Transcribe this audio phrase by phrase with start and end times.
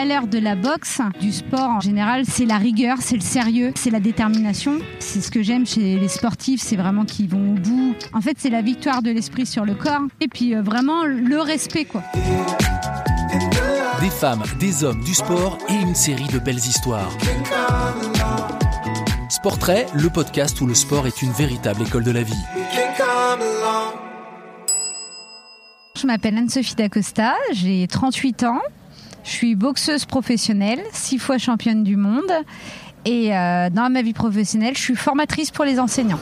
[0.00, 3.90] valeurs de la boxe, du sport en général, c'est la rigueur, c'est le sérieux, c'est
[3.90, 4.78] la détermination.
[4.98, 7.94] C'est ce que j'aime chez les sportifs, c'est vraiment qu'ils vont au bout.
[8.14, 11.38] En fait, c'est la victoire de l'esprit sur le corps et puis euh, vraiment le
[11.40, 12.02] respect quoi.
[14.00, 17.12] Des femmes, des hommes, du sport et une série de belles histoires.
[19.28, 22.44] Sportrait, le podcast où le sport est une véritable école de la vie.
[25.94, 28.62] Je m'appelle Anne-Sophie D'Acosta, j'ai 38 ans.
[29.24, 32.32] Je suis boxeuse professionnelle, six fois championne du monde.
[33.04, 36.20] Et euh, dans ma vie professionnelle, je suis formatrice pour les enseignants.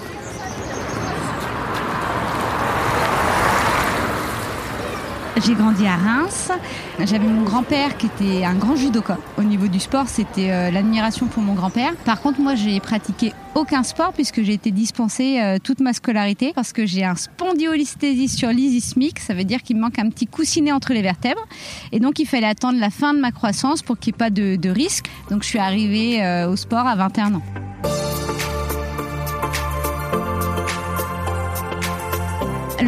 [5.45, 6.50] J'ai grandi à Reims.
[6.98, 9.19] J'avais mon grand-père qui était un grand judoka.
[9.36, 11.92] Au niveau du sport, c'était euh, l'admiration pour mon grand-père.
[12.05, 16.52] Par contre, moi, j'ai pratiqué aucun sport puisque j'ai été dispensée euh, toute ma scolarité
[16.54, 19.18] parce que j'ai un spondylolisthésie sur l'isismique.
[19.18, 21.44] Ça veut dire qu'il me manque un petit coussinet entre les vertèbres.
[21.92, 24.30] Et donc, il fallait attendre la fin de ma croissance pour qu'il n'y ait pas
[24.30, 25.06] de, de, risque.
[25.30, 27.42] Donc, je suis arrivée euh, au sport à 21 ans.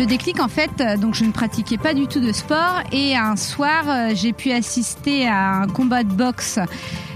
[0.01, 3.15] Le déclic, en fait, euh, donc je ne pratiquais pas du tout de sport et
[3.15, 6.59] un soir, euh, j'ai pu assister à un combat de boxe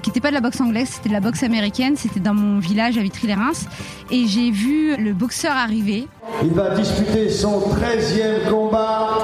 [0.02, 1.96] qui n'était pas de la boxe anglaise, c'était de la boxe américaine.
[1.96, 3.68] C'était dans mon village à Vitry-les-Reims
[4.10, 6.08] et j'ai vu le boxeur arriver.
[6.42, 9.22] Il va disputer son 13e combat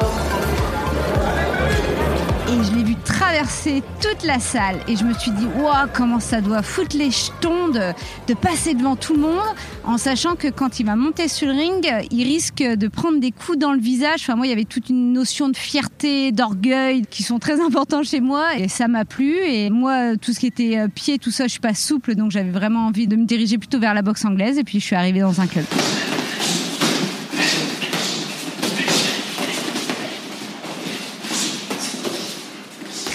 [3.13, 7.11] traverser toute la salle et je me suis dit waouh comment ça doit foutre les
[7.11, 7.93] jetons de,
[8.29, 11.55] de, passer devant tout le monde en sachant que quand il va monter sur le
[11.55, 14.21] ring il risque de prendre des coups dans le visage.
[14.21, 18.03] Enfin moi il y avait toute une notion de fierté d'orgueil qui sont très importants
[18.03, 19.37] chez moi et ça m'a plu.
[19.45, 22.51] Et moi tout ce qui était pied tout ça je suis pas souple donc j'avais
[22.51, 25.21] vraiment envie de me diriger plutôt vers la boxe anglaise et puis je suis arrivée
[25.21, 25.65] dans un club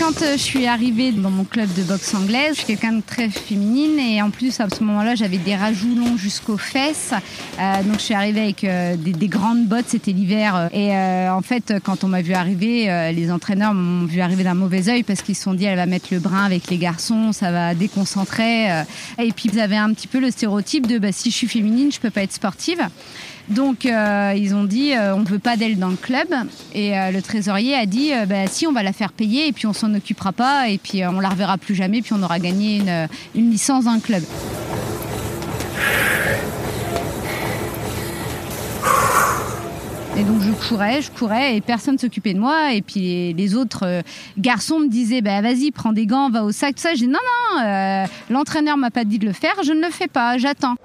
[0.06, 3.28] quand je suis arrivée dans mon club de boxe anglaise, je suis quelqu'un de très
[3.28, 7.12] féminine et en plus à ce moment-là j'avais des rajouts longs jusqu'aux fesses.
[7.60, 10.70] Euh, donc je suis arrivée avec euh, des, des, grandes bottes, c'était l'hiver.
[10.74, 14.54] Et euh, en fait quand on m'a vu arriver, les entraîneurs m'ont vu arriver d'un
[14.54, 17.32] mauvais oeil parce qu'ils se sont dit elle va mettre le brin avec les garçons,
[17.32, 18.68] ça va déconcentrer.
[19.18, 21.92] Et puis ils avaient un petit peu le stéréotype de bah, si je suis féminine
[21.92, 22.80] je peux pas être sportive.
[23.50, 26.28] Donc euh, ils ont dit euh, on ne veut pas d'elle dans le club
[26.74, 29.68] et euh, le trésorier a dit bah, si on va la faire payer et puis
[29.68, 32.82] on s'en occupera pas et puis on la reverra plus jamais puis on aura gagné
[33.36, 34.24] une, licence dans le club.
[40.18, 42.74] Et donc je courais, je courais et personne s'occupait de moi.
[42.74, 44.02] Et puis les, autres
[44.38, 46.96] garçons me disaient bah, vas-y, prends des gants, va au sac, tout ça.
[46.96, 47.20] J'ai dit non,
[47.58, 50.76] non, l'entraîneur m'a pas dit de le faire, je ne le fais pas, j'attends.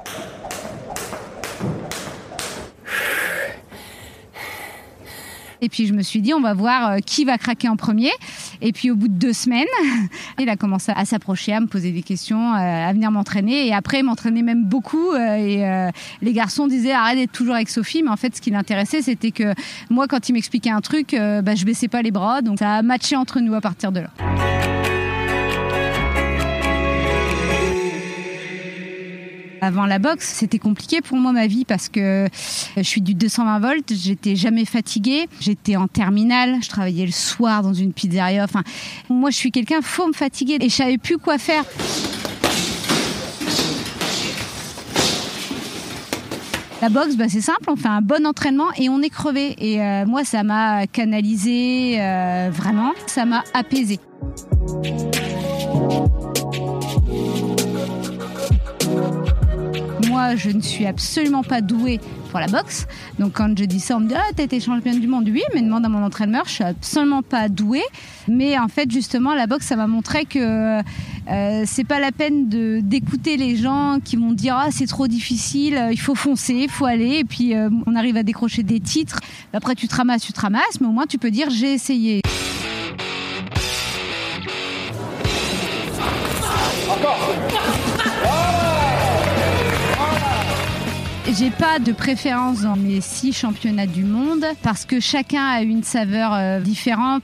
[5.62, 8.10] Et puis je me suis dit, on va voir qui va craquer en premier.
[8.60, 9.66] Et puis au bout de deux semaines,
[10.38, 13.66] il a commencé à s'approcher, à me poser des questions, à venir m'entraîner.
[13.66, 15.14] Et après, m'entraîner même beaucoup.
[15.14, 15.90] Et euh,
[16.22, 18.02] les garçons disaient, arrête d'être toujours avec Sophie.
[18.02, 19.54] Mais en fait, ce qui l'intéressait, c'était que
[19.90, 22.42] moi, quand il m'expliquait un truc, euh, bah, je baissais pas les bras.
[22.42, 24.10] Donc ça a matché entre nous à partir de là.
[29.62, 32.28] Avant la boxe, c'était compliqué pour moi ma vie parce que
[32.76, 37.62] je suis du 220 volts, j'étais jamais fatiguée, j'étais en terminale, je travaillais le soir
[37.62, 38.42] dans une pizzeria.
[38.42, 38.62] Enfin,
[39.10, 41.64] moi je suis quelqu'un, faut me fatiguer et je savais plus quoi faire.
[46.80, 49.54] La boxe, bah, c'est simple, on fait un bon entraînement et on est crevé.
[49.58, 54.00] Et euh, moi, ça m'a canalisé euh, vraiment, ça m'a apaisé.
[60.36, 62.86] Je ne suis absolument pas douée pour la boxe.
[63.18, 65.28] Donc quand je dis ça, on me dit ah t'as été championne du monde.
[65.28, 67.82] Oui, mais demande à mon entraîneur, je suis absolument pas douée.
[68.28, 70.80] Mais en fait, justement, la boxe, ça m'a montré que
[71.30, 72.48] euh, c'est pas la peine
[72.82, 76.86] d'écouter les gens qui vont dire ah c'est trop difficile, il faut foncer, il faut
[76.86, 77.18] aller.
[77.18, 79.20] Et puis euh, on arrive à décrocher des titres.
[79.52, 82.20] Après tu te ramasses, tu te ramasses, mais au moins tu peux dire j'ai essayé.
[91.40, 95.82] J'ai pas de préférence dans mes six championnats du monde parce que chacun a une
[95.82, 97.22] saveur euh, différente.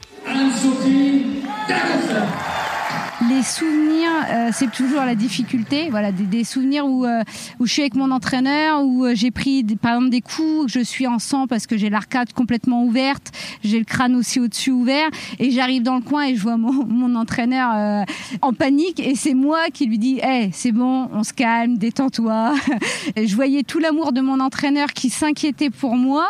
[3.28, 3.95] Les souvenirs
[4.28, 5.88] euh, c'est toujours la difficulté.
[5.90, 7.22] Voilà, des, souvenirs où, euh,
[7.58, 10.80] où je suis avec mon entraîneur, où euh, j'ai pris par exemple des coups, je
[10.80, 13.32] suis en sang parce que j'ai l'arcade complètement ouverte,
[13.64, 15.08] j'ai le crâne aussi au-dessus ouvert,
[15.38, 18.04] et j'arrive dans le coin et je vois mon, entraîneur
[18.42, 22.54] en panique, et c'est moi qui lui dis, hé, c'est bon, on se calme, détends-toi.
[23.16, 26.28] je voyais tout l'amour de mon entraîneur qui s'inquiétait pour moi,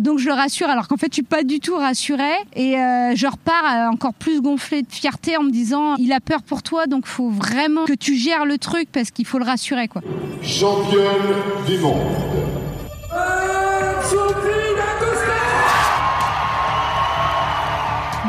[0.00, 2.72] donc je le rassure, alors qu'en fait je suis pas du tout rassurée, et
[3.14, 6.86] je repars encore plus gonflée de fierté en me disant, il a peur pour toi,
[6.88, 10.02] donc faut vraiment que tu gères le truc parce qu'il faut le rassurer, quoi.
[10.42, 11.36] Championne
[11.66, 11.96] du monde.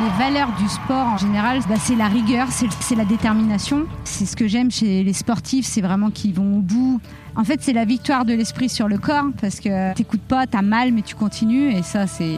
[0.02, 3.86] Les valeurs du sport en général, bah, c'est la rigueur, c'est la détermination.
[4.06, 7.02] C'est ce que j'aime chez les sportifs, c'est vraiment qu'ils vont au bout.
[7.36, 10.62] En fait, c'est la victoire de l'esprit sur le corps parce que t'écoutes pas, t'as
[10.62, 12.38] mal, mais tu continues et ça, c'est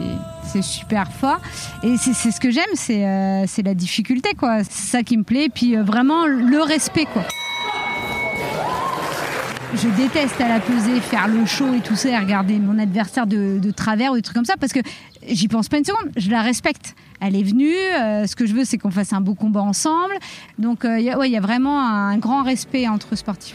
[0.62, 1.40] super fort.
[1.84, 4.64] Et c'est ce que j'aime, c'est euh, la difficulté, quoi.
[4.64, 5.48] C'est ça qui me plaît.
[5.52, 7.22] Puis euh, vraiment le respect, quoi.
[9.74, 13.26] Je déteste à la pesée faire le show et tout ça, et regarder mon adversaire
[13.26, 14.80] de, travers ou des trucs comme ça parce que
[15.26, 16.10] j'y pense pas une seconde.
[16.16, 16.94] Je la respecte.
[17.20, 17.74] Elle est venue.
[17.74, 20.14] Euh, ce que je veux, c'est qu'on fasse un beau combat ensemble.
[20.58, 23.54] Donc, il y, y, a vraiment un grand respect entre sportifs.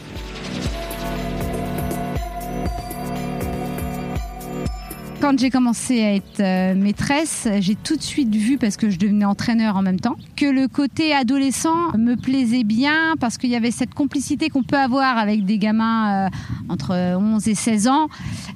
[5.20, 8.98] Quand j'ai commencé à être euh, maîtresse, j'ai tout de suite vu, parce que je
[8.98, 13.56] devenais entraîneur en même temps, que le côté adolescent me plaisait bien parce qu'il y
[13.56, 16.28] avait cette complicité qu'on peut avoir avec des gamins euh,
[16.68, 18.08] entre 11 et 16 ans.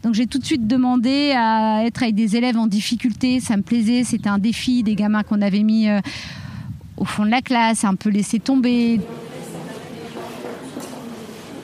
[0.04, 3.40] Donc j'ai tout de suite demandé à être avec des élèves en difficulté.
[3.40, 6.00] Ça me plaisait, c'était un défi, des gamins qu'on avait mis euh,
[6.96, 9.00] au fond de la classe, un peu laissé tomber.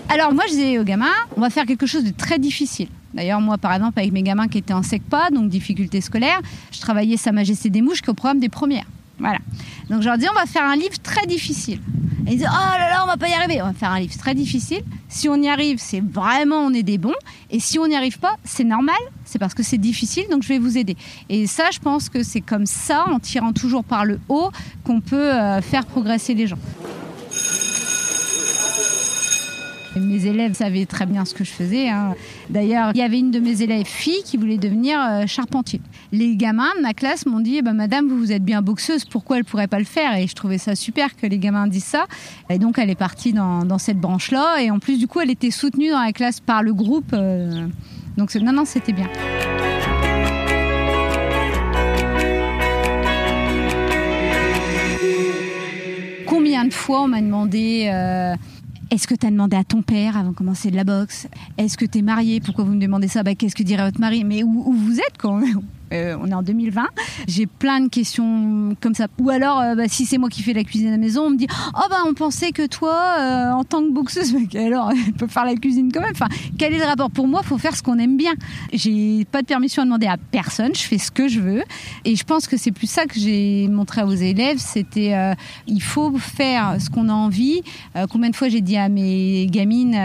[0.08, 1.06] Alors moi je disais aux gamins,
[1.36, 2.88] on va faire quelque chose de très difficile.
[3.14, 6.40] D'ailleurs, moi, par exemple, avec mes gamins qui étaient en SECPA, donc difficultés scolaires,
[6.72, 8.86] je travaillais Sa Majesté des Mouches, qui est au programme des premières.
[9.18, 9.38] Voilà.
[9.90, 11.80] Donc, je leur dis, on va faire un livre très difficile.
[12.26, 13.60] Et ils disent, oh là là, on va pas y arriver.
[13.62, 14.82] On va faire un livre très difficile.
[15.08, 17.14] Si on y arrive, c'est vraiment, on est des bons.
[17.50, 18.98] Et si on n'y arrive pas, c'est normal.
[19.24, 20.96] C'est parce que c'est difficile, donc je vais vous aider.
[21.30, 24.50] Et ça, je pense que c'est comme ça, en tirant toujours par le haut,
[24.84, 26.58] qu'on peut euh, faire progresser les gens.
[30.00, 31.88] Mes élèves savaient très bien ce que je faisais.
[31.88, 32.14] Hein.
[32.50, 35.80] D'ailleurs, il y avait une de mes élèves filles qui voulait devenir euh, charpentier.
[36.12, 39.44] Les gamins de ma classe m'ont dit bah, Madame, vous, êtes bien boxeuse, pourquoi elle
[39.44, 40.16] pourrait pas le faire?
[40.16, 42.06] Et je trouvais ça super que les gamins disent ça.
[42.50, 44.62] Et donc, elle est partie dans, cette branche-là.
[44.62, 47.12] Et en plus, du coup, elle était soutenue dans la classe par le groupe.
[47.12, 47.66] Euh.
[48.16, 49.08] donc, non, non, c'était bien.
[56.26, 58.34] Combien de fois on m'a demandé euh,
[58.90, 61.28] est-ce que tu as demandé à ton père avant de commencer de la boxe?
[61.58, 62.40] Est-ce que tu es marié?
[62.40, 63.22] Pourquoi vous me demandez ça?
[63.22, 64.24] Bah, Qu'est-ce que dirait votre mari?
[64.24, 65.40] Mais où, vous êtes quand
[65.92, 66.86] euh, on est en 2020.
[67.26, 69.06] J'ai plein de questions comme ça.
[69.18, 71.30] Ou alors, euh, bah, si c'est moi qui fais la cuisine à la maison, on
[71.30, 75.12] me dit Oh, bah, on pensait que toi, euh, en tant que boxeuse, alors, elle
[75.12, 76.12] peut faire la cuisine quand même.
[76.12, 77.10] Enfin, quel est le rapport?
[77.10, 78.34] Pour moi, il faut faire ce qu'on aime bien.
[78.72, 80.74] J'ai pas de permission à demander à personne.
[80.74, 81.62] Je fais ce que je veux.
[82.04, 85.14] Et je pense que c'est plus ça que j'ai montré aux élèves c'était
[85.66, 87.62] il faut faire ce qu'on a envie.
[88.10, 89.96] combien de fois j'ai dit à mes gamines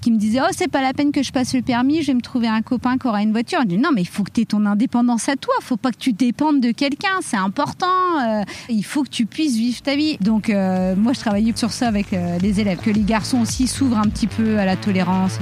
[0.00, 2.14] qui me disait oh c'est pas la peine que je passe le permis, je vais
[2.14, 3.60] me trouver un copain qui aura une voiture.
[3.62, 5.90] Je dis non mais il faut que tu aies ton indépendance à toi, faut pas
[5.90, 7.86] que tu dépendes de quelqu'un, c'est important.
[8.22, 10.16] Euh, il faut que tu puisses vivre ta vie.
[10.20, 13.66] Donc euh, moi je travaillais sur ça avec euh, les élèves, que les garçons aussi
[13.66, 15.38] s'ouvrent un petit peu à la tolérance.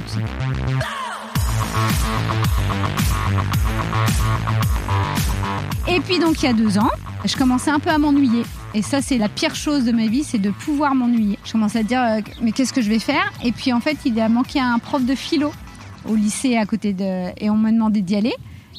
[5.87, 6.91] Et puis donc il y a deux ans,
[7.25, 8.43] je commençais un peu à m'ennuyer.
[8.73, 11.39] Et ça, c'est la pire chose de ma vie, c'est de pouvoir m'ennuyer.
[11.45, 13.31] Je commençais à dire, euh, mais qu'est-ce que je vais faire?
[13.43, 15.51] Et puis en fait, il a manqué un prof de philo
[16.07, 17.31] au lycée à côté de...
[17.37, 18.33] Et on m'a demandé d'y aller.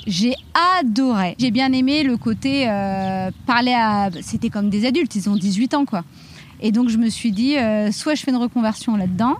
[0.06, 0.34] J'ai
[0.80, 1.34] adoré.
[1.38, 4.10] J'ai bien aimé le côté euh, parler à...
[4.22, 6.04] C'était comme des adultes, ils ont 18 ans quoi.
[6.60, 9.36] Et donc je me suis dit, euh, soit je fais une reconversion là-dedans,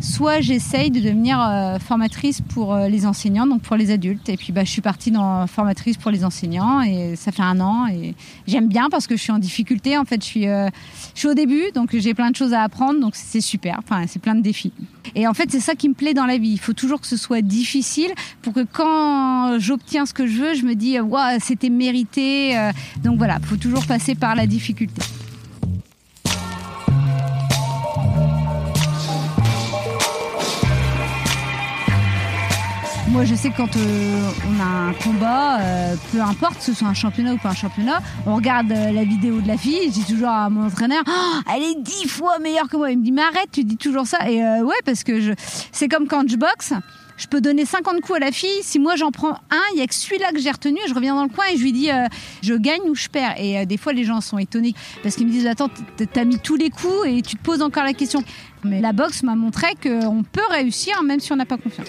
[0.00, 4.28] soit j'essaye de devenir euh, formatrice pour euh, les enseignants, donc pour les adultes.
[4.28, 7.60] Et puis bah, je suis partie dans formatrice pour les enseignants et ça fait un
[7.60, 8.14] an et
[8.46, 9.98] j'aime bien parce que je suis en difficulté.
[9.98, 10.70] En fait, je
[11.14, 13.78] suis, au début, donc j'ai plein de choses à apprendre, donc c'est super.
[13.78, 14.72] Enfin, c'est plein de défis.
[15.14, 16.52] Et en fait, c'est ça qui me plaît dans la vie.
[16.52, 20.54] Il faut toujours que ce soit difficile pour que quand j'obtiens ce que je veux,
[20.54, 22.56] je me dis, waouh, c'était mérité.
[23.02, 25.02] donc voilà, il faut toujours passer par la difficulté.
[33.12, 36.72] Moi, je sais que quand euh, on a un combat, euh, peu importe, que ce
[36.72, 39.80] soit un championnat ou pas un championnat, on regarde euh, la vidéo de la fille.
[39.84, 42.90] Je dis toujours à mon entraîneur, oh, elle est dix fois meilleure que moi.
[42.90, 44.30] Il me dit, mais arrête, tu dis toujours ça.
[44.30, 45.34] Et ouais, parce que
[45.72, 46.72] c'est comme quand je boxe.
[47.18, 48.62] je peux donner 50 coups à la fille.
[48.62, 50.78] Si moi j'en prends un, il y a que celui-là que j'ai retenu.
[50.88, 51.90] Je reviens dans le coin et je lui dis
[52.42, 53.34] je gagne ou je perds.
[53.36, 55.68] Et des fois les gens sont étonnés parce qu'ils me disent attends,
[56.14, 58.24] t'as mis tous les coups et tu te poses encore la question.
[58.64, 61.88] Mais la boxe m'a montré qu'on peut réussir même si on n'a pas confiance.